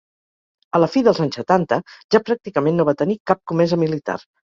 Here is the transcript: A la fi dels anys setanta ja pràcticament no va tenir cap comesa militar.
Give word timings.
A 0.77 0.81
la 0.83 0.87
fi 0.93 1.03
dels 1.09 1.19
anys 1.27 1.37
setanta 1.41 1.81
ja 2.17 2.25
pràcticament 2.33 2.81
no 2.83 2.91
va 2.91 2.99
tenir 3.05 3.23
cap 3.33 3.45
comesa 3.55 3.85
militar. 3.89 4.23